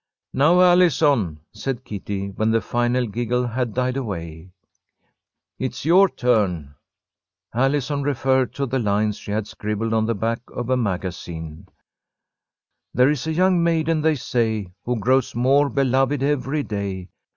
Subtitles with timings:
[0.33, 4.49] "Now, Allison," said Kitty, when the final giggle had died away.
[5.59, 6.73] "It's your turn."
[7.53, 11.69] Allison referred to the lines she had scribbled on the back of a magazine:
[12.95, 17.09] "There is a young maiden, they say, Who grows more beloved every day.